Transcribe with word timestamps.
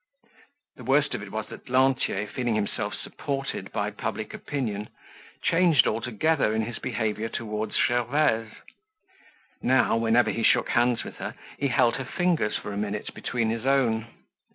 The 0.77 0.83
worst 0.83 1.13
of 1.13 1.21
it 1.21 1.31
was 1.31 1.45
that 1.49 1.69
Lantier, 1.69 2.25
feeling 2.25 2.55
himself 2.55 2.95
supported 2.95 3.71
by 3.71 3.91
public 3.91 4.33
opinion, 4.33 4.89
changed 5.43 5.85
altogether 5.85 6.55
in 6.55 6.63
his 6.63 6.79
behavior 6.79 7.29
towards 7.29 7.75
Gervaise. 7.87 8.49
Now, 9.61 9.95
whenever 9.97 10.31
he 10.31 10.41
shook 10.41 10.69
hands 10.69 11.03
with 11.03 11.17
her, 11.17 11.35
he 11.59 11.67
held 11.67 11.97
her 11.97 12.05
fingers 12.17 12.57
for 12.57 12.73
a 12.73 12.77
minute 12.77 13.13
between 13.13 13.51
his 13.51 13.67
own. 13.67 14.07